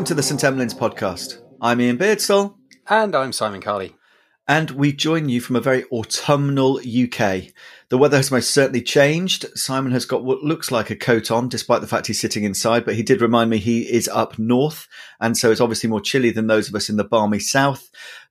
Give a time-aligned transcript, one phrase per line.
[0.00, 1.42] Welcome to the St Emlyn's podcast.
[1.60, 2.54] I'm Ian Beardsell.
[2.88, 3.94] And I'm Simon Carley.
[4.48, 7.52] And we join you from a very autumnal UK.
[7.90, 9.44] The weather has most certainly changed.
[9.58, 12.86] Simon has got what looks like a coat on, despite the fact he's sitting inside,
[12.86, 14.88] but he did remind me he is up north,
[15.20, 17.90] and so it's obviously more chilly than those of us in the balmy south.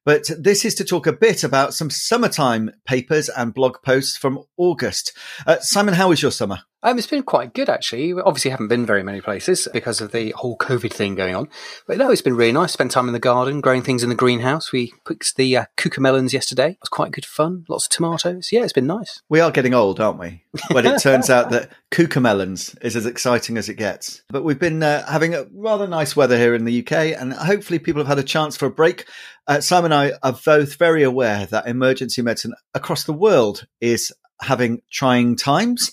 [0.10, 4.40] But this is to talk a bit about some summertime papers and blog posts from
[4.58, 5.16] August.
[5.46, 6.62] Uh, Simon, how was your summer?
[6.82, 8.14] Um, it's been quite good actually.
[8.14, 11.50] We obviously haven't been very many places because of the whole COVID thing going on.
[11.88, 12.72] But no, it's been really nice.
[12.72, 14.72] Spent time in the garden, growing things in the greenhouse.
[14.72, 16.70] We picked the uh, cucamelons yesterday.
[16.70, 17.66] It was quite good fun.
[17.68, 18.50] Lots of tomatoes.
[18.52, 19.22] Yeah, it's been nice.
[19.28, 20.44] We are getting old, aren't we?
[20.72, 24.24] When it turns out that cucamelons is as exciting as it gets.
[24.30, 27.80] But we've been uh, having a rather nice weather here in the UK, and hopefully
[27.80, 29.06] people have had a chance for a break.
[29.50, 34.14] Uh, Simon and I are both very aware that emergency medicine across the world is
[34.40, 35.92] having trying times.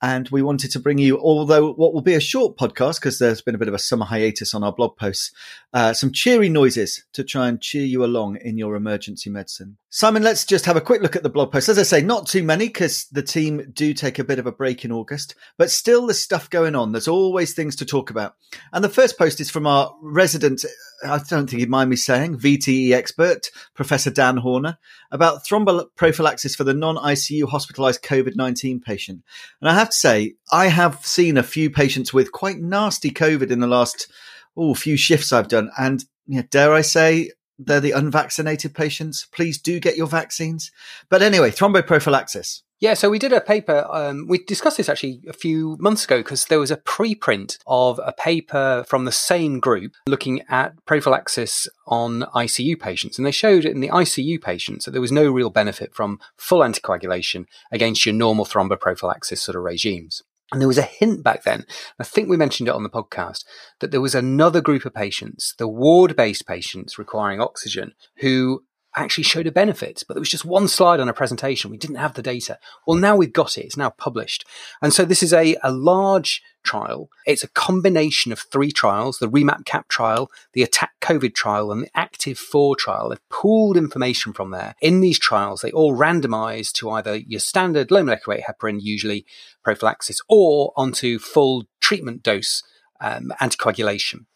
[0.00, 3.42] And we wanted to bring you, although what will be a short podcast, because there's
[3.42, 5.32] been a bit of a summer hiatus on our blog posts,
[5.72, 9.76] uh, some cheery noises to try and cheer you along in your emergency medicine.
[9.90, 11.68] Simon, let's just have a quick look at the blog posts.
[11.68, 14.52] As I say, not too many because the team do take a bit of a
[14.52, 16.92] break in August, but still there's stuff going on.
[16.92, 18.36] There's always things to talk about.
[18.72, 20.64] And the first post is from our resident,
[21.04, 24.78] I don't think he'd mind me saying, VTE expert, Professor Dan Horner,
[25.10, 29.22] about thromboprophylaxis for the non ICU hospitalized COVID 19 patient.
[29.60, 33.50] And I have to say, I have seen a few patients with quite nasty COVID
[33.50, 34.10] in the last
[34.56, 35.70] oh, few shifts I've done.
[35.78, 39.26] And you know, dare I say, they're the unvaccinated patients.
[39.32, 40.70] Please do get your vaccines.
[41.08, 42.62] But anyway, thromboprophylaxis.
[42.80, 43.84] Yeah, so we did a paper.
[43.90, 48.00] Um, we discussed this actually a few months ago because there was a preprint of
[48.04, 53.18] a paper from the same group looking at prophylaxis on ICU patients.
[53.18, 56.60] And they showed in the ICU patients that there was no real benefit from full
[56.60, 60.22] anticoagulation against your normal thromboprophylaxis sort of regimes.
[60.52, 61.66] And there was a hint back then,
[61.98, 63.44] I think we mentioned it on the podcast,
[63.80, 68.64] that there was another group of patients, the ward based patients requiring oxygen, who
[68.98, 71.70] actually showed a benefit, but there was just one slide on a presentation.
[71.70, 72.58] We didn't have the data.
[72.86, 73.64] Well, now we've got it.
[73.64, 74.44] It's now published.
[74.82, 77.08] And so this is a, a large trial.
[77.26, 81.82] It's a combination of three trials, the REMAP CAP trial, the ATTACC COVID trial, and
[81.82, 83.08] the ACTIV 4 trial.
[83.08, 84.74] They've pooled information from there.
[84.80, 89.24] In these trials, they all randomized to either your standard low molecular weight heparin, usually
[89.62, 92.62] prophylaxis, or onto full treatment dose
[93.00, 94.26] um, anticoagulation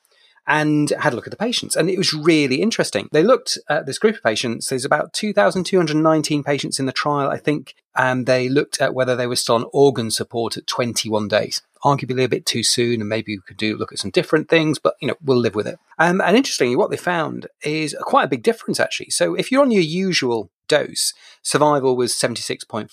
[0.47, 1.76] and had a look at the patients.
[1.76, 3.08] And it was really interesting.
[3.12, 4.69] They looked at this group of patients.
[4.69, 7.75] There's about 2,219 patients in the trial, I think.
[7.94, 11.62] And they looked at whether they were still on organ support at 21 days.
[11.84, 14.78] Arguably a bit too soon, and maybe we could do look at some different things,
[14.78, 15.80] but you know we'll live with it.
[15.98, 19.10] Um, and interestingly, what they found is quite a big difference actually.
[19.10, 21.12] So if you're on your usual dose,
[21.43, 22.91] survival was 76.4%.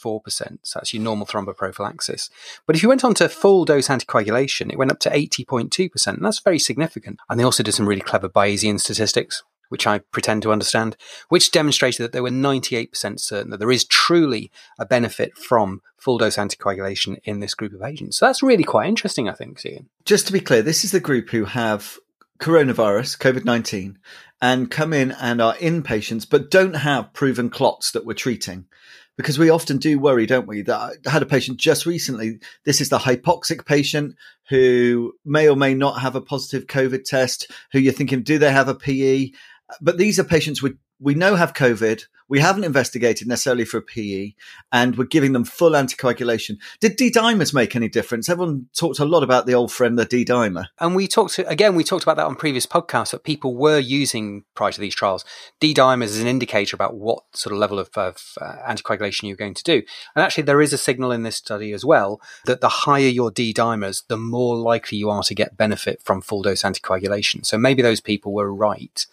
[0.63, 2.29] So that's your normal thromboprophylaxis.
[2.65, 6.07] But if you went on to full dose anticoagulation, it went up to 80.2%.
[6.07, 7.19] And that's very significant.
[7.29, 10.97] And they also did some really clever Bayesian statistics, which I pretend to understand,
[11.29, 16.17] which demonstrated that they were 98% certain that there is truly a benefit from full
[16.17, 18.17] dose anticoagulation in this group of patients.
[18.17, 19.89] So that's really quite interesting, I think, Ian.
[20.05, 21.97] Just to be clear, this is the group who have
[22.39, 23.99] coronavirus, COVID 19,
[24.41, 28.65] and come in and are inpatients, but don't have proven clots that we're treating.
[29.17, 30.61] Because we often do worry, don't we?
[30.61, 32.39] That I had a patient just recently.
[32.63, 34.15] This is the hypoxic patient
[34.47, 38.51] who may or may not have a positive COVID test, who you're thinking, do they
[38.51, 39.31] have a PE?
[39.81, 42.05] But these are patients with we know have COVID.
[42.29, 44.33] We haven't investigated necessarily for a PE,
[44.71, 46.57] and we're giving them full anticoagulation.
[46.79, 48.29] Did D dimers make any difference?
[48.29, 50.67] Everyone talked a lot about the old friend, the D dimer.
[50.79, 51.75] And we talked again.
[51.75, 55.25] We talked about that on previous podcasts that people were using prior to these trials.
[55.59, 59.35] D dimers is an indicator about what sort of level of, of uh, anticoagulation you're
[59.35, 59.81] going to do.
[60.15, 63.31] And actually, there is a signal in this study as well that the higher your
[63.31, 67.45] D dimers, the more likely you are to get benefit from full dose anticoagulation.
[67.45, 69.05] So maybe those people were right.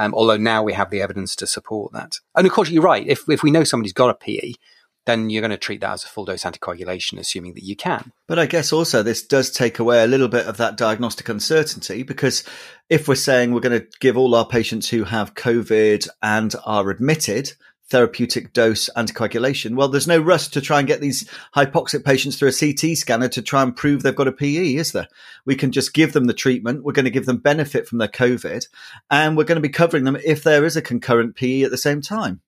[0.00, 2.20] Um, although now we have the evidence to support that.
[2.34, 3.06] And of course, you're right.
[3.06, 4.54] If, if we know somebody's got a PE,
[5.04, 8.10] then you're going to treat that as a full dose anticoagulation, assuming that you can.
[8.26, 12.02] But I guess also this does take away a little bit of that diagnostic uncertainty
[12.02, 12.44] because
[12.88, 16.88] if we're saying we're going to give all our patients who have COVID and are
[16.88, 17.52] admitted
[17.90, 19.74] therapeutic dose anticoagulation.
[19.74, 23.28] Well, there's no rush to try and get these hypoxic patients through a CT scanner
[23.28, 25.08] to try and prove they've got a PE, is there?
[25.44, 26.84] We can just give them the treatment.
[26.84, 28.66] We're going to give them benefit from their COVID
[29.10, 31.76] and we're going to be covering them if there is a concurrent PE at the
[31.76, 32.40] same time.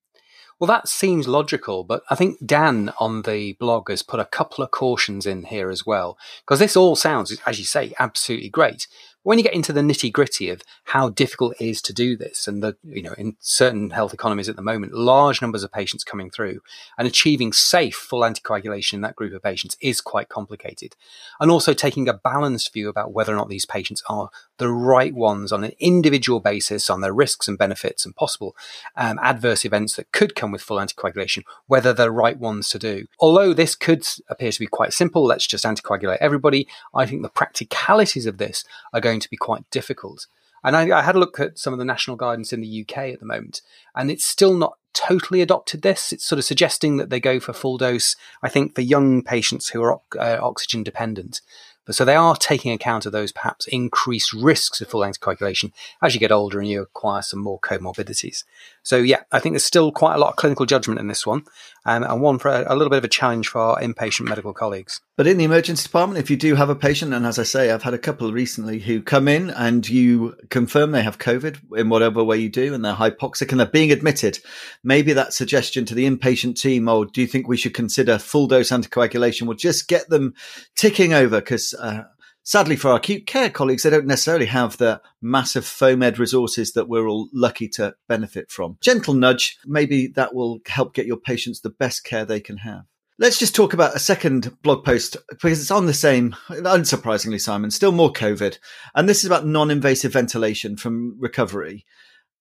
[0.63, 4.63] Well, that seems logical, but I think Dan on the blog has put a couple
[4.63, 8.87] of cautions in here as well, because this all sounds, as you say, absolutely great.
[9.25, 12.49] When you get into the nitty gritty of how difficult it is to do this,
[12.49, 16.03] and the you know in certain health economies at the moment, large numbers of patients
[16.03, 16.61] coming through
[16.99, 20.97] and achieving safe full anticoagulation in that group of patients is quite complicated,
[21.39, 25.15] and also taking a balanced view about whether or not these patients are the right
[25.15, 28.57] ones on an individual basis on their risks and benefits and possible
[28.97, 32.79] um, adverse events that could come with full anticoagulation, whether they're the right ones to
[32.79, 33.07] do.
[33.21, 36.67] Although this could appear to be quite simple, let's just anticoagulate everybody.
[36.95, 40.27] I think the practicalities of this are going to be quite difficult.
[40.65, 42.99] And I, I, had a look at some of the national guidance in the UK
[43.09, 43.63] at the moment,
[43.97, 46.13] and it's still not totally adopted this.
[46.13, 49.71] It's sort of suggesting that they go for full dose, I think, for young patients
[49.71, 51.41] who are uh, oxygen dependent.
[51.85, 56.15] But so they are taking account of those perhaps increased risks of full anticoagulation as
[56.15, 58.45] you get older and you acquire some more comorbidities.
[58.85, 61.43] So yeah, I think there's still quite a lot of clinical judgment in this one,
[61.85, 64.53] um, and one for a, a, little bit of a challenge for our inpatient medical
[64.53, 65.01] colleagues.
[65.17, 67.71] But in the emergency department, if you do have a patient, and as I say,
[67.71, 71.89] I've had a couple recently who come in and you confirm they have COVID in
[71.89, 74.39] whatever way you do, and they're hypoxic and they're being admitted,
[74.85, 78.47] maybe that suggestion to the inpatient team, or do you think we should consider full
[78.47, 79.47] dose anticoagulation?
[79.47, 80.35] will just get them
[80.77, 81.75] ticking over because.
[81.75, 82.05] Uh,
[82.43, 86.89] sadly for our acute care colleagues, they don't necessarily have the massive FOAMed resources that
[86.89, 88.79] we're all lucky to benefit from.
[88.81, 92.85] Gentle nudge, maybe that will help get your patients the best care they can have.
[93.19, 97.71] Let's just talk about a second blog post because it's on the same, unsurprisingly, Simon,
[97.71, 98.59] still more COVID.
[98.95, 101.85] And this is about non invasive ventilation from recovery.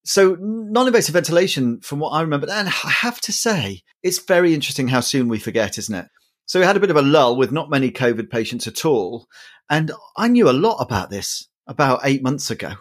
[0.04, 4.54] So, non invasive ventilation, from what I remember, and I have to say, it's very
[4.54, 6.08] interesting how soon we forget, isn't it?
[6.52, 9.30] So, we had a bit of a lull with not many COVID patients at all.
[9.70, 12.74] And I knew a lot about this about eight months ago.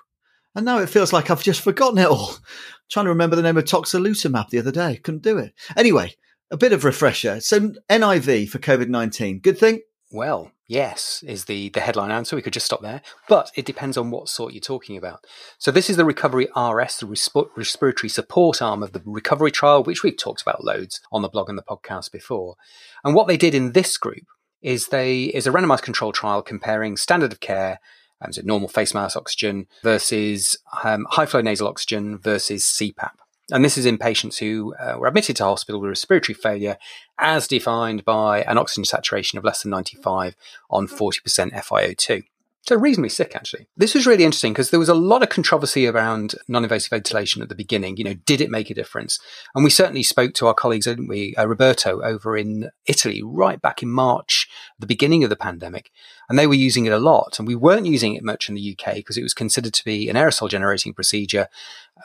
[0.57, 2.31] And now it feels like I've just forgotten it all.
[2.33, 2.41] I'm
[2.91, 4.97] trying to remember the name of Tocilizumab the other day.
[4.97, 5.55] Couldn't do it.
[5.77, 6.17] Anyway,
[6.51, 7.39] a bit of refresher.
[7.39, 9.39] So NIV for COVID 19.
[9.39, 9.83] Good thing?
[10.11, 12.37] Well, yes, is the, the headline answer.
[12.37, 13.03] We could just stop there.
[13.29, 15.27] But it depends on what sort you're talking about.
[15.59, 19.83] So, this is the Recovery RS, the resp- respiratory support arm of the recovery trial,
[19.83, 22.57] which we've talked about loads on the blog and the podcast before.
[23.05, 24.27] And what they did in this group
[24.63, 27.81] is they is a randomized control trial comparing standard of care,
[28.23, 33.13] um, so normal face mask oxygen versus um, high flow nasal oxygen versus CPAP.
[33.53, 36.79] And this is in patients who uh, were admitted to hospital with respiratory failure
[37.19, 40.37] as defined by an oxygen saturation of less than 95
[40.71, 42.25] on 40% FiO2.
[42.67, 43.67] So reasonably sick, actually.
[43.77, 47.49] This was really interesting because there was a lot of controversy around non-invasive ventilation at
[47.49, 47.97] the beginning.
[47.97, 49.19] You know, did it make a difference?
[49.55, 53.61] And we certainly spoke to our colleagues, didn't we, uh, Roberto, over in Italy, right
[53.61, 54.47] back in March,
[54.79, 55.91] the beginning of the pandemic,
[56.29, 57.39] and they were using it a lot.
[57.39, 60.11] And we weren't using it much in the UK because it was considered to be
[60.11, 61.49] an aerosol generating procedure,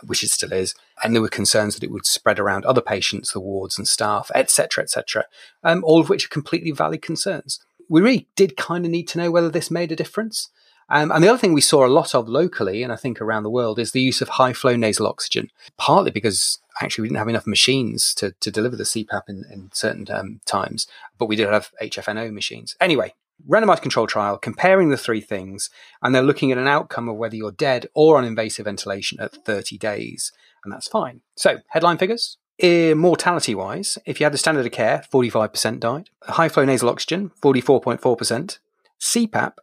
[0.03, 0.73] which it still is.
[1.03, 4.31] And there were concerns that it would spread around other patients, the wards and staff,
[4.33, 5.25] etc., etc.
[5.63, 9.17] Um, all of which are completely valid concerns we really did kind of need to
[9.17, 10.49] know whether this made a difference.
[10.89, 13.43] Um, and the other thing we saw a lot of locally, and I think around
[13.43, 17.19] the world, is the use of high flow nasal oxygen, partly because actually we didn't
[17.19, 20.85] have enough machines to, to deliver the CPAP in, in certain um, times,
[21.17, 22.75] but we did have HFNO machines.
[22.79, 23.13] Anyway,
[23.49, 25.71] randomized control trial comparing the three things,
[26.03, 29.43] and they're looking at an outcome of whether you're dead or on invasive ventilation at
[29.43, 30.31] 30 days,
[30.63, 31.21] and that's fine.
[31.35, 36.09] So, headline figures Eh, mortality wise, if you had the standard of care, 45% died.
[36.23, 38.59] High flow nasal oxygen, 44.4%.
[39.01, 39.53] CPAP,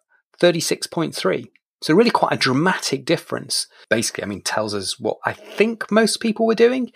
[0.41, 1.47] 36.3.
[1.83, 3.67] So really quite a dramatic difference.
[3.89, 6.93] Basically, I mean, tells us what I think most people were doing.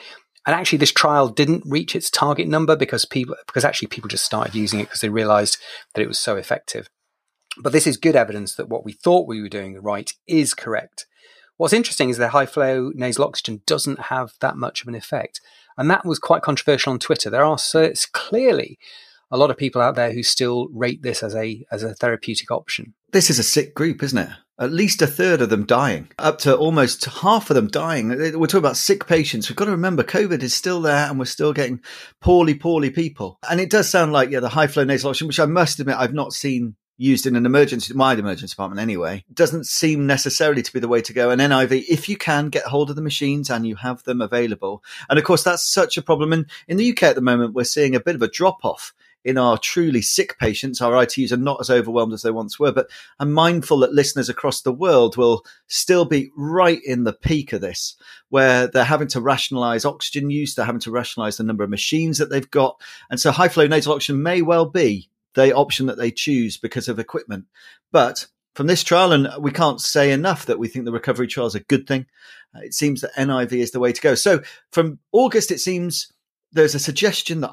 [0.46, 4.24] And actually, this trial didn't reach its target number because people, because actually people just
[4.24, 5.56] started using it because they realized
[5.94, 6.88] that it was so effective.
[7.58, 11.06] But this is good evidence that what we thought we were doing right is correct.
[11.56, 15.40] What's interesting is that high flow nasal oxygen doesn't have that much of an effect.
[15.78, 17.30] And that was quite controversial on Twitter.
[17.30, 18.78] There are so it's clearly
[19.30, 22.50] a lot of people out there who still rate this as a as a therapeutic
[22.50, 22.94] option.
[23.12, 24.30] This is a sick group, isn't it?
[24.58, 28.08] At least a third of them dying, up to almost half of them dying.
[28.08, 29.48] We're talking about sick patients.
[29.50, 31.82] We've got to remember COVID is still there and we're still getting
[32.22, 33.38] poorly, poorly people.
[33.50, 35.96] And it does sound like, yeah, the high flow nasal option, which I must admit
[35.98, 40.72] I've not seen used in an emergency, my emergency department anyway, doesn't seem necessarily to
[40.72, 41.30] be the way to go.
[41.30, 44.82] And NIV, if you can get hold of the machines and you have them available.
[45.08, 46.32] And of course, that's such a problem.
[46.32, 48.94] And in the UK at the moment, we're seeing a bit of a drop off
[49.26, 50.80] in our truly sick patients.
[50.80, 52.88] Our ITUs are not as overwhelmed as they once were, but
[53.18, 57.60] I'm mindful that listeners across the world will still be right in the peak of
[57.60, 57.96] this,
[58.28, 60.54] where they're having to rationalize oxygen use.
[60.54, 62.80] They're having to rationalize the number of machines that they've got.
[63.10, 66.88] And so high flow nasal oxygen may well be the option that they choose because
[66.88, 67.44] of equipment.
[67.92, 71.46] But from this trial, and we can't say enough that we think the recovery trial
[71.46, 72.06] is a good thing.
[72.54, 74.14] Uh, it seems that NIV is the way to go.
[74.14, 74.40] So
[74.72, 76.10] from August, it seems
[76.52, 77.52] there's a suggestion that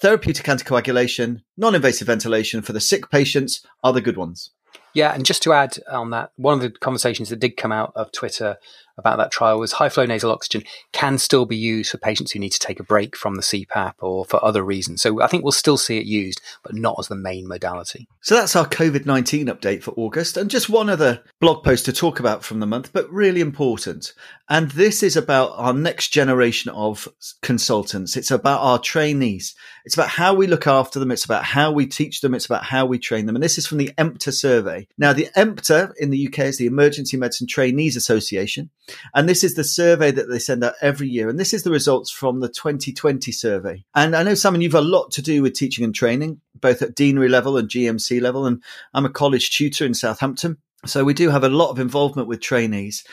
[0.00, 4.50] therapeutic anticoagulation, non invasive ventilation for the sick patients are the good ones.
[4.94, 7.92] Yeah, and just to add on that, one of the conversations that did come out
[7.94, 8.56] of Twitter
[8.98, 10.62] about that trial was high flow nasal oxygen
[10.92, 13.94] can still be used for patients who need to take a break from the CPAP
[14.00, 15.00] or for other reasons.
[15.00, 18.08] So I think we'll still see it used, but not as the main modality.
[18.20, 20.36] So that's our COVID 19 update for August.
[20.36, 24.12] And just one other blog post to talk about from the month, but really important.
[24.50, 27.06] And this is about our next generation of
[27.42, 28.16] consultants.
[28.16, 29.54] It's about our trainees.
[29.84, 31.10] It's about how we look after them.
[31.10, 32.34] It's about how we teach them.
[32.34, 33.36] It's about how we train them.
[33.36, 34.88] And this is from the EMTA survey.
[34.96, 38.70] Now, the EMTA in the UK is the Emergency Medicine Trainees Association.
[39.14, 41.28] And this is the survey that they send out every year.
[41.28, 43.84] And this is the results from the 2020 survey.
[43.94, 46.94] And I know, Simon, you've a lot to do with teaching and training, both at
[46.94, 48.46] deanery level and GMC level.
[48.46, 48.62] And
[48.94, 50.58] I'm a college tutor in Southampton.
[50.86, 53.04] So we do have a lot of involvement with trainees.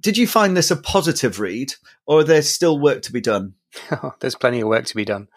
[0.00, 1.74] Did you find this a positive read,
[2.06, 3.54] or there's still work to be done?
[4.20, 5.28] there's plenty of work to be done.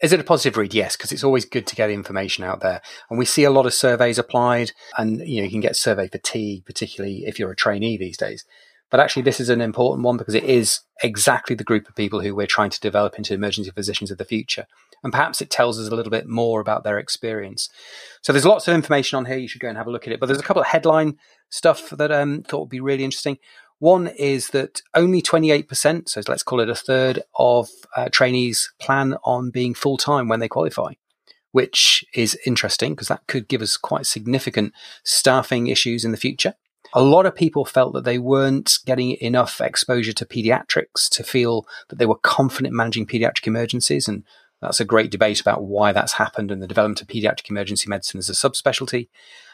[0.00, 0.74] Is it a positive read?
[0.74, 2.80] Yes, because it's always good to get information out there.
[3.10, 6.06] And we see a lot of surveys applied, and you know you can get survey
[6.06, 8.44] fatigue, particularly if you're a trainee these days.
[8.90, 12.20] But actually, this is an important one because it is exactly the group of people
[12.20, 14.66] who we're trying to develop into emergency physicians of the future.
[15.02, 17.68] And perhaps it tells us a little bit more about their experience.
[18.22, 19.36] So there's lots of information on here.
[19.36, 20.20] You should go and have a look at it.
[20.20, 21.18] But there's a couple of headline
[21.50, 23.38] stuff that I um, thought would be really interesting.
[23.78, 29.16] One is that only 28%, so let's call it a third of uh, trainees plan
[29.22, 30.94] on being full time when they qualify,
[31.52, 34.72] which is interesting because that could give us quite significant
[35.04, 36.54] staffing issues in the future.
[36.94, 41.66] A lot of people felt that they weren't getting enough exposure to pediatrics to feel
[41.88, 44.08] that they were confident managing pediatric emergencies.
[44.08, 44.24] And
[44.62, 48.18] that's a great debate about why that's happened and the development of pediatric emergency medicine
[48.18, 49.08] as a subspecialty.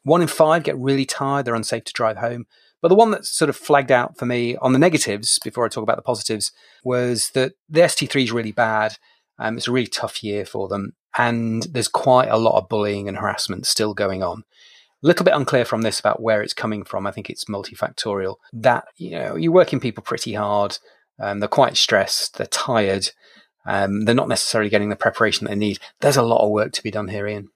[0.04, 2.46] One in five get really tired, they're unsafe to drive home.
[2.80, 5.68] But the one that sort of flagged out for me on the negatives before I
[5.68, 6.52] talk about the positives
[6.84, 8.98] was that the ST3 is really bad.
[9.38, 10.92] Um, it's a really tough year for them.
[11.16, 14.44] And there's quite a lot of bullying and harassment still going on
[15.06, 17.06] little bit unclear from this about where it's coming from.
[17.06, 18.36] I think it's multifactorial.
[18.52, 20.78] That you know, you're working people pretty hard.
[21.20, 22.38] Um, they're quite stressed.
[22.38, 23.10] They're tired.
[23.66, 25.78] Um, they're not necessarily getting the preparation they need.
[26.00, 27.48] There's a lot of work to be done here, Ian.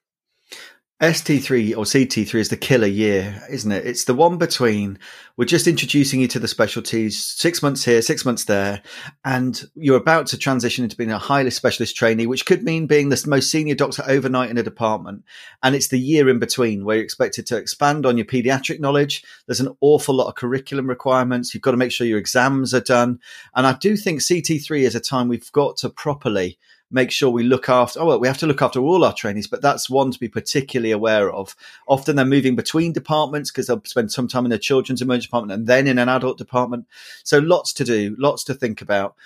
[1.01, 3.87] ST3 or CT3 is the killer year, isn't it?
[3.87, 4.99] It's the one between
[5.37, 8.83] we're just introducing you to the specialties, six months here, six months there,
[9.25, 13.11] and you're about to transition into being a highly specialist trainee, which could mean being
[13.11, 15.23] the most senior doctor overnight in a department.
[15.63, 19.23] And it's the year in between where you're expected to expand on your pediatric knowledge.
[19.47, 21.55] There's an awful lot of curriculum requirements.
[21.55, 23.21] You've got to make sure your exams are done.
[23.55, 26.59] And I do think CT3 is a time we've got to properly
[26.91, 28.01] make sure we look after.
[28.01, 30.29] Oh, well, we have to look after all our trainees, but that's one to be
[30.29, 31.55] particularly aware of.
[31.87, 35.59] Often they're moving between departments because they'll spend some time in a children's emergency department
[35.59, 36.87] and then in an adult department.
[37.25, 39.17] So lots to do, lots to think about.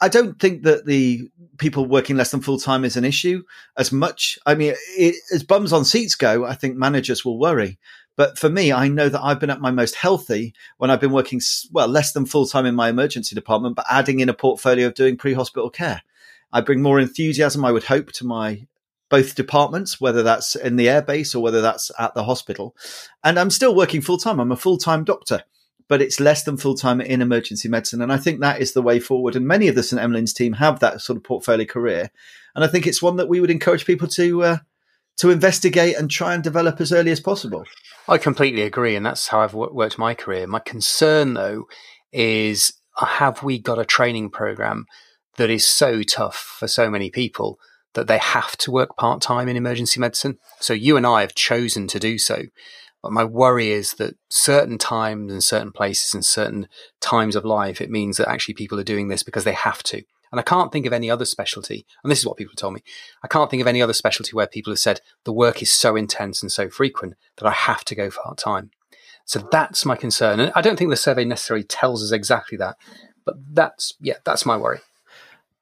[0.00, 3.42] I don't think that the people working less than full time is an issue
[3.76, 4.38] as much.
[4.44, 7.78] I mean, it, as bums on seats go, I think managers will worry.
[8.16, 11.12] But for me, I know that I've been at my most healthy when I've been
[11.12, 11.40] working,
[11.72, 14.94] well, less than full time in my emergency department, but adding in a portfolio of
[14.94, 16.02] doing pre hospital care.
[16.52, 18.66] I bring more enthusiasm, I would hope, to my
[19.10, 22.76] both departments, whether that's in the airbase or whether that's at the hospital.
[23.22, 24.38] And I'm still working full time.
[24.40, 25.42] I'm a full time doctor,
[25.88, 28.00] but it's less than full time in emergency medicine.
[28.00, 29.36] And I think that is the way forward.
[29.36, 30.00] And many of the St.
[30.00, 32.10] Emlyn's team have that sort of portfolio career.
[32.54, 34.56] And I think it's one that we would encourage people to, uh,
[35.18, 37.64] to investigate and try and develop as early as possible.
[38.08, 38.96] I completely agree.
[38.96, 40.46] And that's how I've worked my career.
[40.46, 41.66] My concern, though,
[42.12, 44.86] is have we got a training program
[45.36, 47.58] that is so tough for so many people
[47.94, 50.38] that they have to work part time in emergency medicine.
[50.60, 52.42] So you and I have chosen to do so.
[53.02, 56.68] But my worry is that certain times and certain places and certain
[57.00, 60.02] times of life, it means that actually people are doing this because they have to.
[60.30, 62.82] And I can't think of any other specialty, and this is what people told me.
[63.24, 65.96] I can't think of any other specialty where people have said the work is so
[65.96, 68.70] intense and so frequent that I have to go part time.
[69.24, 70.38] So that's my concern.
[70.38, 72.76] And I don't think the survey necessarily tells us exactly that,
[73.24, 74.80] but that's, yeah, that's my worry.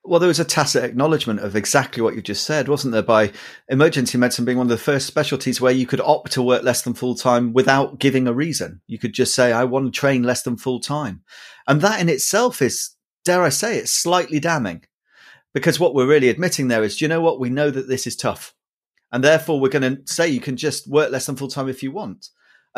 [0.04, 3.02] Well, there was a tacit acknowledgement of exactly what you just said, wasn't there?
[3.02, 3.32] By
[3.68, 6.82] emergency medicine being one of the first specialties where you could opt to work less
[6.82, 8.80] than full time without giving a reason.
[8.86, 11.22] You could just say, I want to train less than full time.
[11.66, 14.84] And that in itself is, dare I say, it's slightly damning
[15.52, 17.40] because what we're really admitting there is, do you know what?
[17.40, 18.54] We know that this is tough.
[19.12, 21.82] And therefore, we're going to say you can just work less than full time if
[21.82, 22.28] you want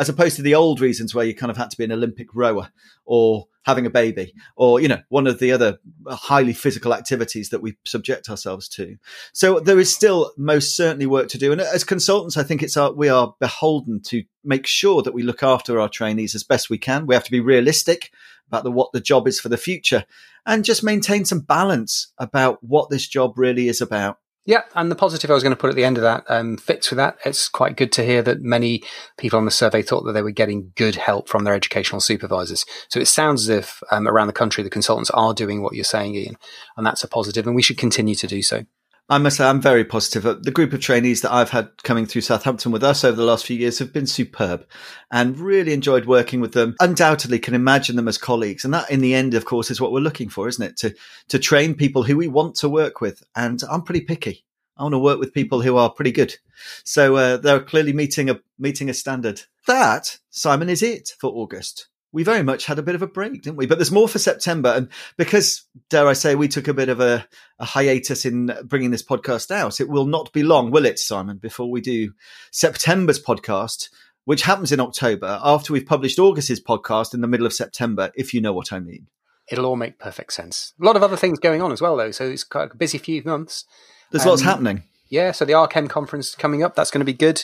[0.01, 2.33] as opposed to the old reasons where you kind of had to be an Olympic
[2.33, 2.69] rower
[3.05, 5.77] or having a baby or, you know, one of the other
[6.07, 8.97] highly physical activities that we subject ourselves to.
[9.31, 11.51] So there is still most certainly work to do.
[11.51, 15.21] And as consultants, I think it's our, we are beholden to make sure that we
[15.21, 17.05] look after our trainees as best we can.
[17.05, 18.11] We have to be realistic
[18.47, 20.03] about the, what the job is for the future
[20.47, 24.95] and just maintain some balance about what this job really is about Yeah, and the
[24.95, 27.17] positive I was going to put at the end of that um, fits with that.
[27.23, 28.81] It's quite good to hear that many
[29.17, 32.65] people on the survey thought that they were getting good help from their educational supervisors.
[32.89, 35.83] So it sounds as if um, around the country the consultants are doing what you're
[35.83, 36.37] saying, Ian,
[36.75, 38.65] and that's a positive, and we should continue to do so.
[39.11, 40.23] I must say, I'm very positive.
[40.41, 43.45] The group of trainees that I've had coming through Southampton with us over the last
[43.45, 44.65] few years have been superb
[45.11, 46.77] and really enjoyed working with them.
[46.79, 48.63] Undoubtedly can imagine them as colleagues.
[48.63, 50.77] And that in the end, of course, is what we're looking for, isn't it?
[50.77, 50.95] To,
[51.27, 53.21] to train people who we want to work with.
[53.35, 54.45] And I'm pretty picky.
[54.77, 56.33] I want to work with people who are pretty good.
[56.85, 59.41] So uh, they're clearly meeting a, meeting a standard.
[59.67, 63.43] That, Simon, is it for August we very much had a bit of a break,
[63.43, 63.65] didn't we?
[63.65, 64.69] But there's more for September.
[64.69, 67.25] And because, dare I say, we took a bit of a,
[67.59, 71.37] a, hiatus in bringing this podcast out, it will not be long, will it, Simon,
[71.37, 72.13] before we do
[72.51, 73.89] September's podcast,
[74.25, 78.33] which happens in October after we've published August's podcast in the middle of September, if
[78.33, 79.07] you know what I mean.
[79.49, 80.73] It'll all make perfect sense.
[80.81, 82.11] A lot of other things going on as well, though.
[82.11, 83.65] So it's quite a busy few months.
[84.11, 84.83] There's um, lots happening.
[85.11, 86.73] Yeah, so the RCEM conference coming up.
[86.73, 87.43] That's going to be good.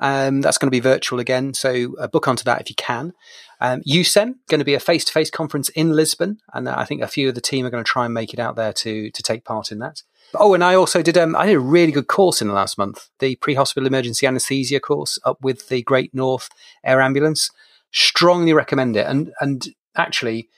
[0.00, 1.54] Um, that's going to be virtual again.
[1.54, 3.12] So uh, book onto that if you can.
[3.60, 7.28] Um, EUSEM going to be a face-to-face conference in Lisbon, and I think a few
[7.28, 9.44] of the team are going to try and make it out there to to take
[9.44, 10.02] part in that.
[10.34, 12.76] Oh, and I also did um, I did a really good course in the last
[12.76, 16.48] month, the pre-hospital emergency anaesthesia course up with the Great North
[16.82, 17.48] Air Ambulance.
[17.92, 20.48] Strongly recommend it, and and actually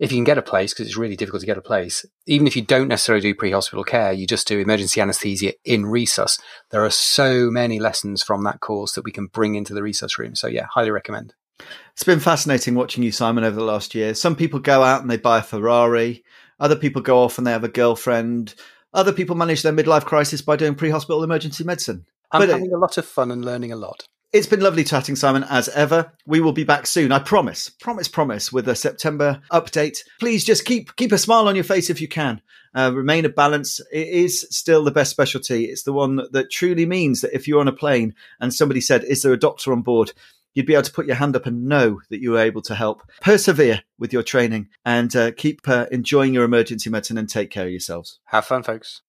[0.00, 2.46] if you can get a place, because it's really difficult to get a place, even
[2.46, 6.40] if you don't necessarily do pre-hospital care, you just do emergency anesthesia in resus.
[6.70, 10.16] There are so many lessons from that course that we can bring into the resus
[10.16, 10.34] room.
[10.34, 11.34] So yeah, highly recommend.
[11.92, 14.14] It's been fascinating watching you, Simon, over the last year.
[14.14, 16.24] Some people go out and they buy a Ferrari.
[16.58, 18.54] Other people go off and they have a girlfriend.
[18.94, 22.06] Other people manage their midlife crisis by doing pre-hospital emergency medicine.
[22.32, 24.06] I'm but having it, a lot of fun and learning a lot.
[24.32, 26.12] It's been lovely chatting, Simon, as ever.
[26.24, 27.10] We will be back soon.
[27.10, 30.04] I promise, promise, promise, with a September update.
[30.20, 32.40] Please just keep keep a smile on your face if you can.
[32.72, 33.80] Uh, remain a balance.
[33.92, 35.64] It is still the best specialty.
[35.64, 39.02] It's the one that, truly means that if you're on a plane and somebody said,
[39.02, 40.12] "Is there a doctor on board?"
[40.54, 42.74] You'd be able to put your hand up and know that you were able to
[42.76, 43.02] help.
[43.20, 47.66] Persevere with your training and uh, keep uh, enjoying your emergency medicine and take care
[47.66, 48.20] of yourselves.
[48.26, 49.02] Have fun, folks.